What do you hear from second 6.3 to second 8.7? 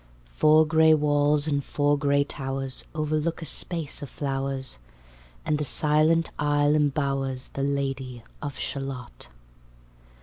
isle imbowers The Lady of